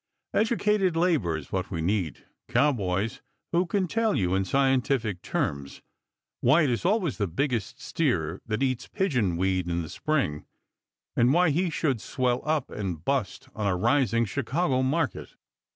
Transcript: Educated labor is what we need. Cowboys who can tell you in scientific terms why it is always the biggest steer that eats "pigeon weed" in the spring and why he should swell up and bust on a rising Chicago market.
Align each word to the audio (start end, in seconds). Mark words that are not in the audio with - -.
Educated 0.33 0.95
labor 0.95 1.37
is 1.37 1.51
what 1.51 1.69
we 1.69 1.79
need. 1.79 2.25
Cowboys 2.47 3.21
who 3.51 3.67
can 3.67 3.87
tell 3.87 4.15
you 4.17 4.33
in 4.33 4.43
scientific 4.43 5.21
terms 5.21 5.83
why 6.39 6.63
it 6.63 6.71
is 6.71 6.83
always 6.83 7.19
the 7.19 7.27
biggest 7.27 7.79
steer 7.79 8.41
that 8.47 8.63
eats 8.63 8.87
"pigeon 8.87 9.37
weed" 9.37 9.67
in 9.69 9.83
the 9.83 9.89
spring 9.89 10.47
and 11.15 11.31
why 11.31 11.51
he 11.51 11.69
should 11.69 12.01
swell 12.01 12.41
up 12.45 12.71
and 12.71 13.05
bust 13.05 13.47
on 13.53 13.67
a 13.67 13.75
rising 13.75 14.25
Chicago 14.25 14.81
market. 14.81 15.35